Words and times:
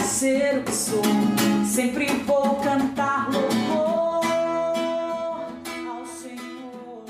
de 0.00 0.06
ser 0.06 0.58
o 0.58 0.64
que 0.64 0.72
sou. 0.72 1.02
Sempre 1.64 2.06
vou 2.24 2.56
cantar 2.56 3.30
louvor 3.30 4.24
ao 5.88 6.06
Senhor. 6.06 7.04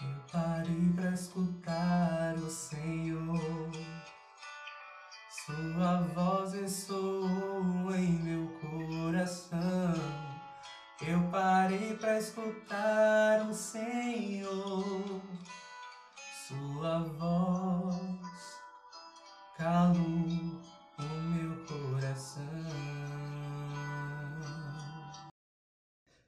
Eu 0.00 0.16
parei 0.32 0.92
pra 0.96 1.10
escutar 1.12 2.34
o 2.36 2.50
Senhor. 2.50 3.70
Sua 5.46 6.02
voz 6.14 6.54
ressoou 6.54 7.94
em 7.94 8.12
meu 8.22 8.48
coração. 8.60 9.94
Eu 11.06 11.20
parei 11.30 11.94
pra 11.96 12.18
escutar 12.18 13.46
o 13.48 13.52
Senhor. 13.52 14.03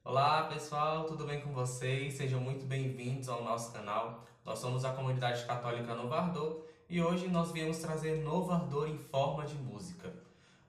Olá 0.08 0.44
pessoal, 0.44 1.02
tudo 1.02 1.24
bem 1.24 1.40
com 1.40 1.52
vocês? 1.52 2.14
Sejam 2.14 2.40
muito 2.40 2.64
bem-vindos 2.64 3.28
ao 3.28 3.42
nosso 3.42 3.72
canal. 3.72 4.24
Nós 4.44 4.60
somos 4.60 4.84
a 4.84 4.92
comunidade 4.92 5.44
católica 5.44 5.96
Novo 5.96 6.14
Ardor 6.14 6.62
e 6.88 7.02
hoje 7.02 7.26
nós 7.26 7.50
viemos 7.50 7.78
trazer 7.78 8.22
Novo 8.22 8.52
Ardor 8.52 8.88
em 8.88 8.96
forma 8.96 9.44
de 9.44 9.56
música. 9.56 10.14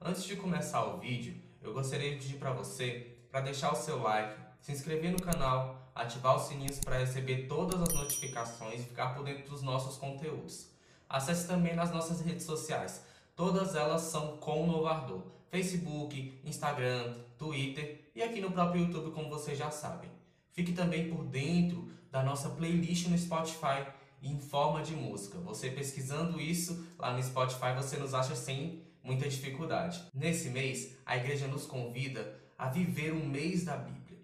Antes 0.01 0.23
de 0.23 0.37
começar 0.37 0.83
o 0.85 0.97
vídeo, 0.97 1.39
eu 1.61 1.71
gostaria 1.71 2.15
de 2.15 2.15
pedir 2.17 2.39
para 2.39 2.51
você 2.51 3.15
para 3.31 3.41
deixar 3.41 3.71
o 3.71 3.75
seu 3.75 4.01
like, 4.01 4.41
se 4.59 4.71
inscrever 4.71 5.11
no 5.11 5.21
canal, 5.21 5.87
ativar 5.93 6.35
os 6.35 6.47
sininhos 6.47 6.79
para 6.79 6.97
receber 6.97 7.45
todas 7.47 7.79
as 7.79 7.93
notificações 7.93 8.79
e 8.79 8.85
ficar 8.85 9.13
por 9.13 9.23
dentro 9.23 9.51
dos 9.51 9.61
nossos 9.61 9.97
conteúdos. 9.97 10.71
Acesse 11.07 11.47
também 11.47 11.75
nas 11.75 11.91
nossas 11.91 12.21
redes 12.21 12.43
sociais. 12.43 13.05
Todas 13.35 13.75
elas 13.75 14.01
são 14.01 14.37
com 14.37 14.65
Novo 14.65 14.87
Ardor. 14.87 15.21
Facebook, 15.51 16.41
Instagram, 16.43 17.15
Twitter 17.37 18.06
e 18.17 18.23
aqui 18.23 18.41
no 18.41 18.51
próprio 18.51 18.81
YouTube, 18.81 19.11
como 19.11 19.29
vocês 19.29 19.55
já 19.55 19.69
sabem. 19.69 20.09
Fique 20.51 20.73
também 20.73 21.07
por 21.07 21.23
dentro 21.23 21.87
da 22.09 22.23
nossa 22.23 22.49
playlist 22.49 23.05
no 23.09 23.15
Spotify 23.15 23.85
em 24.23 24.39
forma 24.39 24.81
de 24.81 24.95
música. 24.95 25.37
Você 25.41 25.69
pesquisando 25.69 26.41
isso 26.41 26.83
lá 26.97 27.13
no 27.13 27.21
Spotify, 27.21 27.75
você 27.75 27.95
nos 27.95 28.15
acha 28.15 28.35
sem 28.35 28.81
muita 29.03 29.29
dificuldade. 29.29 30.03
Nesse 30.15 30.49
mês, 30.49 30.97
a 31.05 31.15
igreja 31.15 31.47
nos 31.47 31.67
convida 31.67 32.35
a 32.57 32.69
viver 32.69 33.11
o 33.11 33.23
mês 33.23 33.65
da 33.65 33.77
Bíblia. 33.77 34.17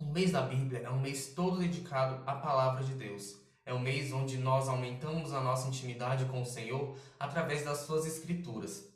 O 0.00 0.06
mês 0.06 0.32
da 0.32 0.42
Bíblia 0.42 0.80
é 0.80 0.90
um 0.90 1.00
mês 1.00 1.32
todo 1.32 1.60
dedicado 1.60 2.24
à 2.26 2.34
palavra 2.34 2.82
de 2.82 2.94
Deus. 2.94 3.36
É 3.64 3.72
um 3.72 3.78
mês 3.78 4.12
onde 4.12 4.38
nós 4.38 4.68
aumentamos 4.68 5.32
a 5.32 5.40
nossa 5.40 5.68
intimidade 5.68 6.24
com 6.24 6.42
o 6.42 6.46
Senhor 6.46 6.96
através 7.16 7.64
das 7.64 7.78
suas 7.82 8.06
escrituras. 8.06 8.92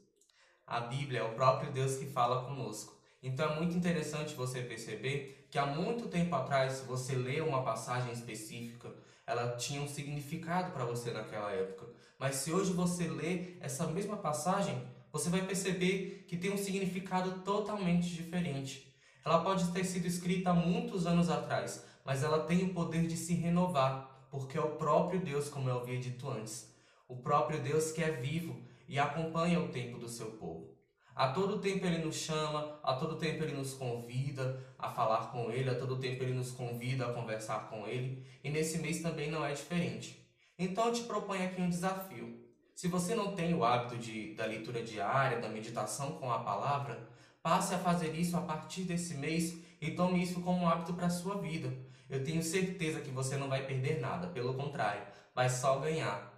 A 0.67 0.81
Bíblia 0.81 1.21
é 1.21 1.23
o 1.23 1.35
próprio 1.35 1.71
Deus 1.71 1.95
que 1.99 2.07
fala 2.07 2.45
conosco. 2.47 2.94
Então 3.25 3.51
é 3.51 3.57
muito 3.57 3.75
interessante 3.75 4.35
você 4.35 4.61
perceber 4.61 5.49
que 5.51 5.59
há 5.59 5.65
muito 5.65 6.09
tempo 6.09 6.35
atrás, 6.35 6.75
se 6.75 6.85
você 6.85 7.17
lê 7.17 7.41
uma 7.41 7.63
passagem 7.63 8.13
específica, 8.13 8.95
ela 9.27 9.57
tinha 9.57 9.81
um 9.81 9.89
significado 9.89 10.73
para 10.73 10.85
você 10.85 11.11
naquela 11.11 11.51
época. 11.51 11.87
Mas 12.19 12.37
se 12.37 12.53
hoje 12.53 12.75
você 12.75 13.09
lê 13.09 13.57
essa 13.61 13.87
mesma 13.87 14.19
passagem, 14.19 14.79
você 15.11 15.31
vai 15.31 15.41
perceber 15.41 16.27
que 16.29 16.37
tem 16.37 16.53
um 16.53 16.59
significado 16.59 17.41
totalmente 17.41 18.11
diferente. 18.11 18.95
Ela 19.25 19.43
pode 19.43 19.73
ter 19.73 19.85
sido 19.85 20.07
escrita 20.07 20.51
há 20.51 20.55
muitos 20.55 21.07
anos 21.07 21.31
atrás, 21.31 21.83
mas 22.05 22.23
ela 22.23 22.45
tem 22.45 22.63
o 22.63 22.75
poder 22.75 23.07
de 23.07 23.17
se 23.17 23.33
renovar, 23.33 24.29
porque 24.31 24.59
é 24.59 24.61
o 24.61 24.77
próprio 24.77 25.19
Deus, 25.19 25.49
como 25.49 25.71
eu 25.71 25.81
havia 25.81 25.99
dito 25.99 26.29
antes. 26.29 26.71
O 27.09 27.17
próprio 27.17 27.63
Deus 27.63 27.91
que 27.91 28.05
é 28.05 28.11
vivo 28.11 28.61
e 28.87 28.99
acompanha 28.99 29.61
o 29.61 29.69
tempo 29.69 29.99
do 29.99 30.11
seu 30.11 30.33
povo. 30.33 30.74
A 31.15 31.29
todo 31.29 31.61
tempo 31.61 31.87
ele 31.87 31.99
nos 31.99 32.17
chama, 32.17 32.81
a 32.83 32.95
todo 32.95 33.17
tempo 33.17 33.45
ele 33.45 33.55
nos 33.55 33.73
convida 33.75 34.61
a 34.77 34.91
falar 34.91 35.31
com 35.31 35.51
ele, 35.51 35.71
a 35.71 35.79
todo 35.79 35.99
tempo 36.01 36.23
ele 36.25 36.33
nos 36.33 36.51
convida 36.51 37.07
a 37.07 37.13
conversar 37.13 37.69
com 37.71 37.87
ele, 37.87 38.27
e 38.43 38.51
nesse 38.51 38.79
mês 38.79 39.01
também 39.01 39.31
não 39.31 39.45
é 39.45 39.53
diferente. 39.53 40.29
Então 40.59 40.87
eu 40.87 40.93
te 40.93 41.03
proponho 41.03 41.45
aqui 41.45 41.63
um 41.63 41.69
desafio. 41.69 42.43
Se 42.75 42.89
você 42.89 43.15
não 43.15 43.35
tem 43.37 43.55
o 43.55 43.65
hábito 43.65 43.97
de, 43.97 44.35
da 44.35 44.45
leitura 44.45 44.83
diária, 44.83 45.41
da 45.41 45.49
meditação 45.49 46.19
com 46.19 46.33
a 46.33 46.41
palavra, 46.41 47.09
passe 47.41 47.75
a 47.75 47.79
fazer 47.79 48.13
isso 48.17 48.37
a 48.37 48.41
partir 48.41 48.83
desse 48.83 49.15
mês 49.15 49.57
e 49.81 49.93
tome 49.93 50.21
isso 50.21 50.41
como 50.41 50.63
um 50.63 50.69
hábito 50.69 50.95
para 50.95 51.07
a 51.07 51.11
sua 51.11 51.39
vida. 51.39 51.73
Eu 52.11 52.25
tenho 52.25 52.43
certeza 52.43 53.01
que 53.01 53.11
você 53.11 53.37
não 53.37 53.49
vai 53.49 53.65
perder 53.65 54.01
nada, 54.01 54.27
pelo 54.27 54.55
contrário, 54.55 55.07
vai 55.33 55.49
só 55.49 55.79
ganhar. 55.79 56.33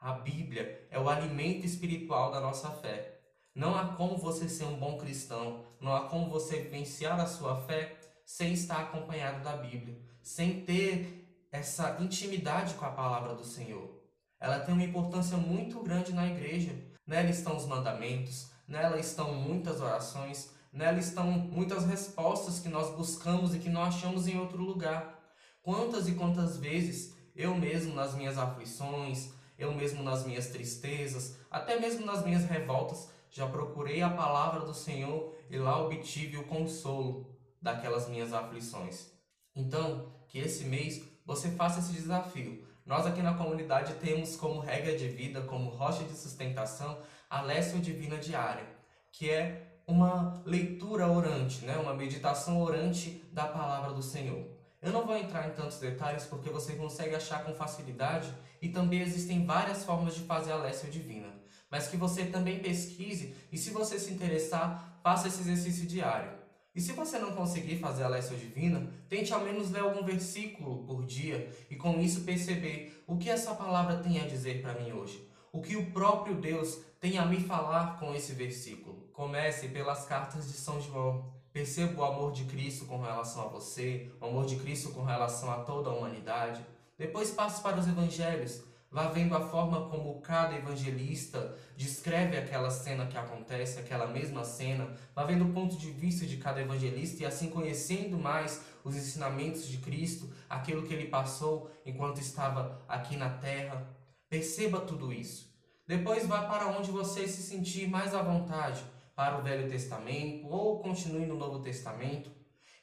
A 0.00 0.12
Bíblia 0.12 0.86
é 0.90 0.98
o 0.98 1.08
alimento 1.08 1.64
espiritual 1.64 2.32
da 2.32 2.40
nossa 2.40 2.70
fé. 2.70 3.17
Não 3.54 3.76
há 3.76 3.88
como 3.88 4.16
você 4.16 4.48
ser 4.48 4.64
um 4.64 4.76
bom 4.76 4.96
cristão, 4.98 5.64
não 5.80 5.94
há 5.94 6.08
como 6.08 6.30
você 6.30 6.60
vivenciar 6.60 7.18
a 7.18 7.26
sua 7.26 7.56
fé 7.62 7.96
sem 8.24 8.52
estar 8.52 8.80
acompanhado 8.80 9.42
da 9.42 9.56
Bíblia, 9.56 9.98
sem 10.22 10.60
ter 10.60 11.46
essa 11.50 11.96
intimidade 12.00 12.74
com 12.74 12.84
a 12.84 12.90
palavra 12.90 13.34
do 13.34 13.44
Senhor. 13.44 13.98
Ela 14.40 14.60
tem 14.60 14.74
uma 14.74 14.84
importância 14.84 15.36
muito 15.36 15.80
grande 15.82 16.12
na 16.12 16.26
igreja. 16.26 16.72
Nela 17.06 17.30
estão 17.30 17.56
os 17.56 17.66
mandamentos, 17.66 18.50
nela 18.66 19.00
estão 19.00 19.34
muitas 19.34 19.80
orações, 19.80 20.50
nela 20.72 20.98
estão 20.98 21.26
muitas 21.26 21.86
respostas 21.86 22.60
que 22.60 22.68
nós 22.68 22.94
buscamos 22.94 23.54
e 23.54 23.58
que 23.58 23.70
não 23.70 23.82
achamos 23.82 24.28
em 24.28 24.38
outro 24.38 24.62
lugar. 24.62 25.18
Quantas 25.62 26.06
e 26.06 26.12
quantas 26.12 26.58
vezes 26.58 27.14
eu 27.34 27.54
mesmo 27.54 27.94
nas 27.94 28.14
minhas 28.14 28.36
aflições, 28.36 29.30
eu 29.58 29.74
mesmo 29.74 30.02
nas 30.02 30.24
minhas 30.24 30.48
tristezas, 30.48 31.36
até 31.50 31.80
mesmo 31.80 32.04
nas 32.06 32.24
minhas 32.24 32.44
revoltas, 32.44 33.08
já 33.30 33.46
procurei 33.46 34.02
a 34.02 34.10
palavra 34.10 34.60
do 34.60 34.74
Senhor 34.74 35.34
e 35.50 35.56
lá 35.58 35.80
obtive 35.80 36.36
o 36.36 36.46
consolo 36.46 37.26
daquelas 37.60 38.08
minhas 38.08 38.32
aflições. 38.32 39.10
Então, 39.54 40.12
que 40.28 40.38
esse 40.38 40.64
mês 40.64 41.02
você 41.24 41.50
faça 41.50 41.80
esse 41.80 41.92
desafio. 41.92 42.66
Nós 42.86 43.06
aqui 43.06 43.20
na 43.20 43.34
comunidade 43.34 43.94
temos 43.94 44.34
como 44.34 44.60
regra 44.60 44.96
de 44.96 45.08
vida, 45.08 45.42
como 45.42 45.68
rocha 45.68 46.04
de 46.04 46.16
sustentação, 46.16 46.98
a 47.28 47.42
Lécio 47.42 47.80
Divina 47.80 48.16
Diária, 48.16 48.66
que 49.12 49.28
é 49.30 49.80
uma 49.86 50.42
leitura 50.46 51.06
orante, 51.06 51.64
né? 51.64 51.76
uma 51.76 51.92
meditação 51.92 52.62
orante 52.62 53.22
da 53.32 53.46
palavra 53.46 53.92
do 53.92 54.02
Senhor. 54.02 54.46
Eu 54.80 54.92
não 54.92 55.04
vou 55.04 55.16
entrar 55.16 55.48
em 55.48 55.52
tantos 55.52 55.78
detalhes 55.78 56.24
porque 56.24 56.48
você 56.48 56.76
consegue 56.76 57.14
achar 57.14 57.44
com 57.44 57.52
facilidade 57.52 58.32
e 58.62 58.68
também 58.68 59.00
existem 59.00 59.44
várias 59.44 59.84
formas 59.84 60.14
de 60.14 60.20
fazer 60.20 60.52
a 60.52 60.56
Lécio 60.56 60.90
Divina. 60.90 61.37
Mas 61.70 61.88
que 61.88 61.96
você 61.96 62.24
também 62.24 62.60
pesquise 62.60 63.34
e 63.52 63.58
se 63.58 63.70
você 63.70 63.98
se 63.98 64.12
interessar, 64.12 65.00
faça 65.02 65.28
esse 65.28 65.40
exercício 65.40 65.86
diário. 65.86 66.38
E 66.74 66.80
se 66.80 66.92
você 66.92 67.18
não 67.18 67.32
conseguir 67.32 67.78
fazer 67.78 68.04
a 68.04 68.08
Lécio 68.08 68.36
Divina, 68.36 68.88
tente 69.08 69.32
ao 69.32 69.40
menos 69.40 69.70
ler 69.70 69.80
algum 69.80 70.04
versículo 70.04 70.84
por 70.84 71.04
dia 71.04 71.50
e 71.68 71.74
com 71.74 72.00
isso 72.00 72.20
perceber 72.20 73.02
o 73.06 73.16
que 73.16 73.28
essa 73.28 73.54
palavra 73.54 73.98
tem 73.98 74.20
a 74.20 74.26
dizer 74.26 74.62
para 74.62 74.74
mim 74.74 74.92
hoje. 74.92 75.28
O 75.50 75.60
que 75.60 75.76
o 75.76 75.90
próprio 75.90 76.36
Deus 76.36 76.78
tem 77.00 77.18
a 77.18 77.26
me 77.26 77.40
falar 77.40 77.98
com 77.98 78.14
esse 78.14 78.32
versículo. 78.32 79.08
Comece 79.12 79.68
pelas 79.68 80.04
cartas 80.04 80.46
de 80.46 80.52
São 80.52 80.80
João. 80.80 81.32
Perceba 81.52 82.00
o 82.00 82.04
amor 82.04 82.30
de 82.30 82.44
Cristo 82.44 82.84
com 82.84 83.00
relação 83.00 83.46
a 83.46 83.48
você, 83.48 84.12
o 84.20 84.26
amor 84.26 84.46
de 84.46 84.56
Cristo 84.56 84.92
com 84.92 85.02
relação 85.02 85.50
a 85.50 85.64
toda 85.64 85.90
a 85.90 85.94
humanidade. 85.94 86.64
Depois 86.96 87.30
passe 87.30 87.60
para 87.62 87.80
os 87.80 87.88
evangelhos. 87.88 88.62
Vá 88.90 89.08
vendo 89.08 89.36
a 89.36 89.40
forma 89.40 89.86
como 89.90 90.18
cada 90.22 90.56
evangelista 90.56 91.54
descreve 91.76 92.38
aquela 92.38 92.70
cena 92.70 93.06
que 93.06 93.18
acontece, 93.18 93.78
aquela 93.78 94.06
mesma 94.06 94.44
cena. 94.44 94.94
Vá 95.14 95.24
vendo 95.24 95.44
o 95.44 95.52
ponto 95.52 95.76
de 95.76 95.90
vista 95.90 96.24
de 96.24 96.38
cada 96.38 96.62
evangelista 96.62 97.22
e 97.22 97.26
assim 97.26 97.50
conhecendo 97.50 98.18
mais 98.18 98.64
os 98.82 98.96
ensinamentos 98.96 99.68
de 99.68 99.76
Cristo, 99.76 100.32
aquilo 100.48 100.84
que 100.84 100.94
ele 100.94 101.08
passou 101.08 101.70
enquanto 101.84 102.18
estava 102.18 102.82
aqui 102.88 103.14
na 103.14 103.28
terra. 103.28 103.86
Perceba 104.30 104.80
tudo 104.80 105.12
isso. 105.12 105.54
Depois 105.86 106.26
vá 106.26 106.44
para 106.44 106.68
onde 106.68 106.90
você 106.90 107.28
se 107.28 107.42
sentir 107.42 107.88
mais 107.88 108.14
à 108.14 108.22
vontade 108.22 108.82
para 109.14 109.38
o 109.38 109.42
Velho 109.42 109.68
Testamento 109.68 110.46
ou 110.48 110.78
continue 110.78 111.26
no 111.26 111.36
Novo 111.36 111.58
Testamento 111.58 112.30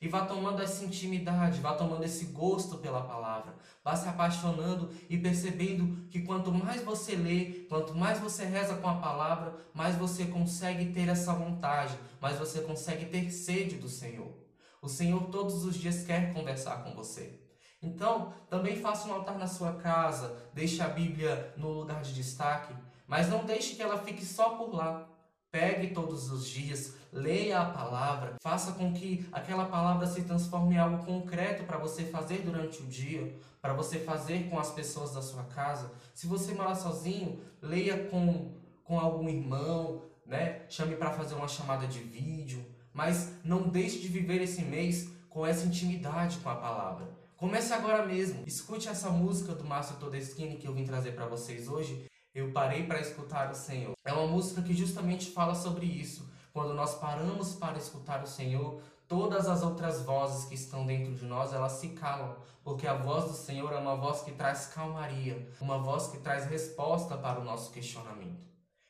e 0.05 0.07
vá 0.07 0.23
tomando 0.23 0.61
essa 0.61 0.85
intimidade, 0.85 1.59
vá 1.59 1.73
tomando 1.73 2.03
esse 2.03 2.25
gosto 2.25 2.77
pela 2.77 3.01
palavra, 3.01 3.55
vá 3.83 3.95
se 3.95 4.07
apaixonando 4.07 4.91
e 5.09 5.17
percebendo 5.17 6.07
que 6.11 6.21
quanto 6.21 6.51
mais 6.51 6.83
você 6.83 7.15
lê, 7.15 7.65
quanto 7.67 7.95
mais 7.95 8.19
você 8.19 8.45
reza 8.45 8.75
com 8.75 8.87
a 8.87 8.97
palavra, 8.97 9.55
mais 9.73 9.95
você 9.95 10.25
consegue 10.25 10.93
ter 10.93 11.09
essa 11.09 11.33
vontade, 11.33 11.97
mais 12.21 12.37
você 12.37 12.61
consegue 12.61 13.07
ter 13.07 13.31
sede 13.31 13.77
do 13.77 13.89
Senhor. 13.89 14.31
O 14.79 14.87
Senhor 14.87 15.23
todos 15.31 15.65
os 15.65 15.75
dias 15.75 16.03
quer 16.03 16.31
conversar 16.35 16.83
com 16.83 16.93
você. 16.93 17.41
Então, 17.81 18.31
também 18.47 18.75
faça 18.75 19.07
um 19.07 19.13
altar 19.13 19.39
na 19.39 19.47
sua 19.47 19.73
casa, 19.73 20.37
deixe 20.53 20.83
a 20.83 20.87
Bíblia 20.87 21.51
no 21.57 21.71
lugar 21.71 22.03
de 22.03 22.13
destaque, 22.13 22.75
mas 23.07 23.27
não 23.27 23.43
deixe 23.43 23.73
que 23.73 23.81
ela 23.81 23.97
fique 23.97 24.23
só 24.23 24.49
por 24.49 24.71
lá. 24.71 25.09
Pegue 25.55 25.93
todos 25.93 26.29
os 26.29 26.45
dias, 26.49 26.95
leia 27.13 27.61
a 27.61 27.69
palavra, 27.69 28.35
faça 28.41 28.73
com 28.73 28.91
que 28.91 29.25
aquela 29.31 29.63
palavra 29.63 30.05
se 30.05 30.21
transforme 30.23 30.75
em 30.75 30.77
algo 30.77 31.05
concreto 31.05 31.63
para 31.63 31.77
você 31.77 32.03
fazer 32.03 32.39
durante 32.39 32.83
o 32.83 32.85
dia, 32.85 33.33
para 33.61 33.71
você 33.71 33.99
fazer 33.99 34.49
com 34.49 34.59
as 34.59 34.71
pessoas 34.71 35.13
da 35.13 35.21
sua 35.21 35.45
casa. 35.45 35.93
Se 36.13 36.27
você 36.27 36.53
morar 36.53 36.75
sozinho, 36.75 37.39
leia 37.61 38.09
com, 38.09 38.51
com 38.83 38.99
algum 38.99 39.29
irmão, 39.29 40.01
né? 40.25 40.63
Chame 40.67 40.97
para 40.97 41.13
fazer 41.13 41.35
uma 41.35 41.47
chamada 41.47 41.87
de 41.87 41.99
vídeo, 41.99 42.61
mas 42.91 43.31
não 43.41 43.69
deixe 43.69 43.99
de 43.99 44.09
viver 44.09 44.41
esse 44.41 44.61
mês 44.61 45.09
com 45.29 45.47
essa 45.47 45.65
intimidade 45.65 46.37
com 46.39 46.49
a 46.49 46.55
palavra. 46.55 47.07
Comece 47.37 47.73
agora 47.73 48.05
mesmo. 48.05 48.43
Escute 48.45 48.89
essa 48.89 49.09
música 49.09 49.55
do 49.55 49.63
Márcio 49.63 49.95
Todeschini 50.01 50.57
que 50.57 50.67
eu 50.67 50.73
vim 50.73 50.83
trazer 50.83 51.13
para 51.13 51.27
vocês 51.27 51.69
hoje. 51.69 52.09
Eu 52.35 52.51
parei 52.51 52.85
para 52.85 52.99
escutar 52.99 53.49
o 53.49 53.55
Senhor. 53.55 53.93
É 54.03 54.11
uma 54.11 54.27
música 54.27 54.61
que 54.61 54.73
justamente 54.73 55.31
fala 55.31 55.55
sobre 55.55 55.85
isso. 55.85 56.29
Quando 56.51 56.73
nós 56.73 56.95
paramos 56.95 57.55
para 57.55 57.77
escutar 57.77 58.21
o 58.21 58.27
Senhor, 58.27 58.81
todas 59.07 59.47
as 59.47 59.63
outras 59.63 60.01
vozes 60.01 60.43
que 60.43 60.53
estão 60.53 60.85
dentro 60.85 61.13
de 61.13 61.23
nós, 61.23 61.53
elas 61.53 61.71
se 61.71 61.89
calam, 61.89 62.35
porque 62.61 62.85
a 62.85 62.93
voz 62.93 63.23
do 63.23 63.33
Senhor 63.33 63.71
é 63.71 63.77
uma 63.77 63.95
voz 63.95 64.21
que 64.21 64.33
traz 64.33 64.67
calmaria, 64.67 65.49
uma 65.61 65.77
voz 65.77 66.07
que 66.07 66.17
traz 66.17 66.45
resposta 66.45 67.15
para 67.17 67.39
o 67.39 67.43
nosso 67.45 67.71
questionamento. 67.71 68.45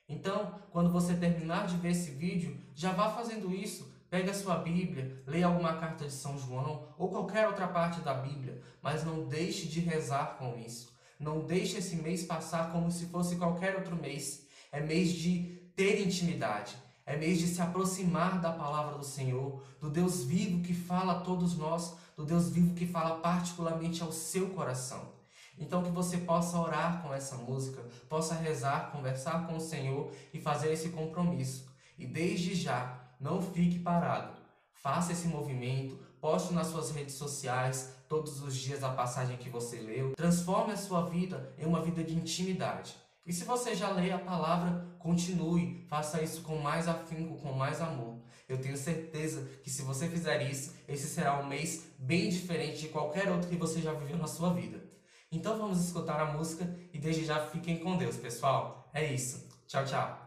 Então, 0.10 0.60
quando 0.72 0.90
você 0.90 1.14
terminar 1.14 1.68
de 1.68 1.78
ver 1.78 1.92
esse 1.92 2.10
vídeo, 2.10 2.60
já 2.74 2.94
vá 2.94 3.12
fazendo 3.12 3.54
isso. 3.54 3.94
Pegue 4.10 4.32
a 4.32 4.34
sua 4.34 4.56
Bíblia, 4.56 5.22
leia 5.28 5.46
alguma 5.46 5.74
carta 5.74 6.06
de 6.06 6.14
São 6.14 6.36
João 6.36 6.88
ou 6.98 7.10
qualquer 7.10 7.48
outra 7.48 7.68
parte 7.68 8.02
da 8.02 8.14
Bíblia, 8.16 8.60
mas 8.82 9.04
não 9.04 9.28
deixe 9.28 9.68
de 9.68 9.82
rezar 9.82 10.38
com 10.40 10.58
isso. 10.58 10.95
Não 11.20 11.46
deixe 11.46 11.78
esse 11.78 11.96
mês 11.96 12.24
passar 12.24 12.72
como 12.72 12.92
se 12.92 13.06
fosse 13.08 13.36
qualquer 13.38 13.76
outro 13.76 13.96
mês. 13.96 14.46
É 14.72 14.80
mês 14.80 15.12
de 15.12 15.62
ter 15.76 16.06
intimidade. 16.06 16.76
É 17.06 17.16
mês 17.16 17.40
de 17.40 17.48
se 17.48 17.62
aproximar 17.62 18.42
da 18.42 18.52
palavra 18.52 18.98
do 18.98 19.06
Senhor, 19.06 19.64
do 19.80 19.90
Deus 19.90 20.24
vivo 20.24 20.64
que 20.64 20.74
fala 20.74 21.14
a 21.14 21.20
todos 21.22 21.56
nós, 21.56 21.96
do 22.16 22.26
Deus 22.26 22.50
vivo 22.50 22.74
que 22.74 22.88
fala 22.88 23.20
particularmente 23.20 24.02
ao 24.02 24.12
seu 24.12 24.50
coração. 24.50 25.14
Então 25.58 25.84
que 25.84 25.92
você 25.92 26.18
possa 26.18 26.58
orar 26.60 27.02
com 27.02 27.14
essa 27.14 27.38
música, 27.38 27.82
possa 28.10 28.34
rezar, 28.34 28.92
conversar 28.92 29.46
com 29.48 29.56
o 29.56 29.62
Senhor 29.62 30.12
e 30.34 30.40
fazer 30.40 30.74
esse 30.74 30.90
compromisso. 30.90 31.70
E 31.98 32.06
desde 32.06 32.56
já, 32.56 33.00
não 33.20 33.42
fique 33.42 33.80
parado. 33.80 34.34
Faça 34.74 35.14
esse 35.14 35.28
movimento, 35.28 35.98
poste 36.26 36.56
nas 36.56 36.66
suas 36.66 36.90
redes 36.90 37.14
sociais 37.14 37.94
todos 38.10 38.42
os 38.42 38.56
dias 38.56 38.84
a 38.84 38.90
passagem 38.90 39.38
que 39.38 39.48
você 39.48 39.78
leu. 39.78 40.14
Transforme 40.16 40.74
a 40.74 40.78
sua 40.78 41.04
vida 41.08 41.54
em 41.56 41.68
uma 41.68 41.84
vida 41.84 42.04
de 42.04 42.16
intimidade. 42.16 42.96
E 43.24 43.32
se 43.32 43.44
você 43.44 43.76
já 43.76 43.92
lê 43.92 44.12
a 44.12 44.18
palavra, 44.18 44.88
continue, 44.98 45.86
faça 45.88 46.24
isso 46.24 46.42
com 46.42 46.58
mais 46.58 46.88
afinco, 46.88 47.38
com 47.38 47.52
mais 47.52 47.80
amor. 47.80 48.18
Eu 48.50 48.60
tenho 48.60 48.76
certeza 48.76 49.48
que 49.62 49.70
se 49.70 49.84
você 49.84 50.10
fizer 50.10 50.50
isso, 50.50 50.74
esse 50.88 51.06
será 51.06 51.40
um 51.40 51.46
mês 51.46 51.86
bem 52.00 52.28
diferente 52.28 52.80
de 52.80 52.88
qualquer 52.88 53.32
outro 53.32 53.48
que 53.48 53.56
você 53.56 53.80
já 53.80 53.94
viveu 53.94 54.18
na 54.18 54.26
sua 54.26 54.52
vida. 54.52 54.84
Então 55.32 55.60
vamos 55.60 55.80
escutar 55.86 56.20
a 56.20 56.34
música 56.34 56.76
e 56.92 56.98
desde 56.98 57.24
já 57.24 57.40
fiquem 57.50 57.78
com 57.78 57.98
Deus, 57.98 58.18
pessoal. 58.18 58.90
É 58.92 59.14
isso. 59.14 59.48
Tchau, 59.68 59.86
tchau. 59.86 60.25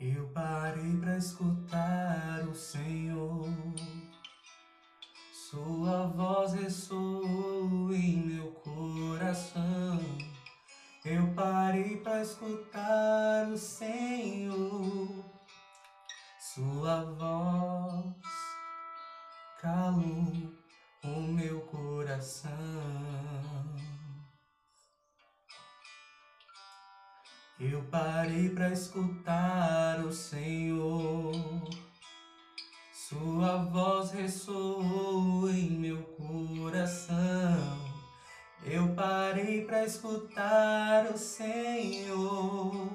Eu 0.00 0.28
parei 0.34 0.96
para 0.96 1.16
escutar 1.16 2.46
o 2.48 2.54
Senhor. 2.54 3.48
Sua 5.32 6.08
voz 6.08 6.52
ressoou 6.52 7.94
em 7.94 8.16
meu 8.16 8.50
coração. 8.52 10.00
Eu 11.04 11.32
parei 11.34 11.98
para 11.98 12.22
escutar 12.22 13.48
o 13.52 13.56
Senhor. 13.56 15.24
Sua 16.40 17.04
voz 17.04 18.14
calou 19.60 20.52
o 21.04 21.20
meu 21.20 21.60
coração. 21.60 22.50
Eu 27.72 27.82
parei 27.84 28.50
para 28.50 28.70
escutar 28.70 29.98
o 30.00 30.12
Senhor. 30.12 31.32
Sua 32.92 33.56
voz 33.64 34.10
ressoou 34.10 35.48
em 35.48 35.70
meu 35.70 36.02
coração. 36.02 37.16
Eu 38.62 38.94
parei 38.94 39.64
para 39.64 39.82
escutar 39.82 41.06
o 41.06 41.16
Senhor. 41.16 42.90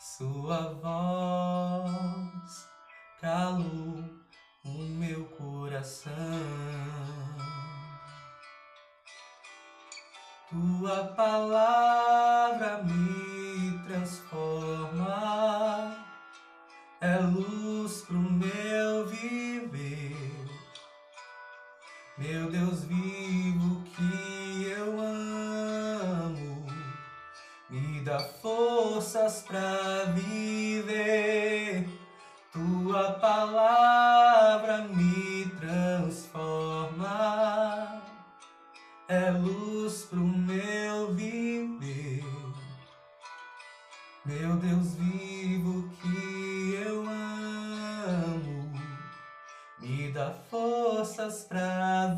Sua 0.00 0.72
voz 0.74 2.66
calou 3.20 4.02
o 4.64 4.78
meu 4.98 5.26
coração. 5.26 6.14
Tua 10.48 11.04
palavra 11.08 12.07
transforma, 13.98 15.96
é 17.00 17.16
luz 17.18 18.02
pro 18.02 18.18
meu 18.18 19.06
viver. 19.06 20.16
Meu 22.16 22.50
Deus 22.50 22.84
vivo 22.84 23.82
que 23.96 24.66
eu 24.66 25.00
amo, 25.00 26.66
me 27.70 28.00
dá 28.00 28.20
forças 28.20 29.42
pra 29.42 30.04
viver. 30.14 31.88
Tua 32.52 33.12
palavra 33.14 34.82
me 34.88 35.50
transforma, 35.60 37.10
é 39.08 39.30
luz 39.30 39.67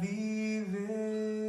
viver. 0.01 1.40